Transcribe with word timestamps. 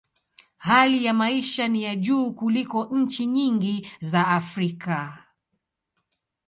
Hali 0.57 1.05
ya 1.05 1.13
maisha 1.13 1.67
ni 1.67 1.83
ya 1.83 1.95
juu 1.95 2.31
kuliko 2.31 2.85
nchi 2.91 3.25
nyingi 3.25 3.87
za 4.01 4.27
Afrika. 4.27 5.25